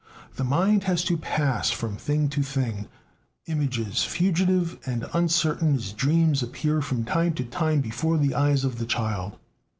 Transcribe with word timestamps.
The 0.35 0.43
mind 0.43 0.85
has 0.85 1.03
to 1.03 1.15
pass 1.15 1.69
from 1.69 1.95
thing 1.95 2.27
to 2.29 2.41
thing. 2.41 2.87
Images 3.45 4.03
fugitive 4.03 4.79
and 4.83 5.05
uncertain 5.13 5.75
as 5.75 5.93
dreams 5.93 6.41
appear 6.41 6.81
from 6.81 7.05
time 7.05 7.33
to 7.35 7.43
time 7.43 7.81
before 7.81 8.17
the 8.17 8.33
eyes 8.33 8.63
of 8.63 8.79
the 8.79 8.87
child. 8.87 9.37